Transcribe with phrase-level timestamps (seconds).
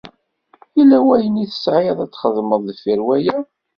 [0.77, 3.37] Yella wayen i tesεiḍ ad t-txedmeḍ deffir waya?